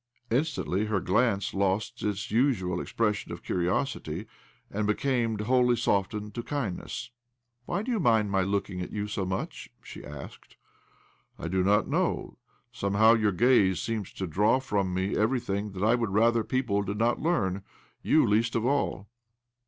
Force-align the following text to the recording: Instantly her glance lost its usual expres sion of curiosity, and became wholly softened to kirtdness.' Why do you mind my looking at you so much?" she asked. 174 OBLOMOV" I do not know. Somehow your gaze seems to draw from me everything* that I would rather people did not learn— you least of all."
Instantly 0.31 0.85
her 0.85 0.99
glance 0.99 1.53
lost 1.53 2.01
its 2.01 2.31
usual 2.31 2.81
expres 2.81 3.17
sion 3.17 3.31
of 3.31 3.43
curiosity, 3.43 4.25
and 4.71 4.87
became 4.87 5.37
wholly 5.37 5.75
softened 5.75 6.33
to 6.33 6.41
kirtdness.' 6.41 7.11
Why 7.67 7.83
do 7.83 7.91
you 7.91 7.99
mind 7.99 8.31
my 8.31 8.41
looking 8.41 8.81
at 8.81 8.89
you 8.89 9.05
so 9.07 9.25
much?" 9.27 9.69
she 9.83 10.03
asked. 10.03 10.57
174 11.35 11.37
OBLOMOV" 11.37 11.39
I 11.39 11.47
do 11.49 11.63
not 11.63 11.87
know. 11.87 12.37
Somehow 12.71 13.13
your 13.13 13.31
gaze 13.31 13.79
seems 13.79 14.11
to 14.13 14.25
draw 14.25 14.59
from 14.59 14.91
me 14.91 15.15
everything* 15.15 15.73
that 15.73 15.83
I 15.83 15.93
would 15.93 16.09
rather 16.09 16.43
people 16.43 16.81
did 16.81 16.97
not 16.97 17.19
learn— 17.21 17.61
you 18.01 18.25
least 18.25 18.55
of 18.55 18.65
all." 18.65 19.07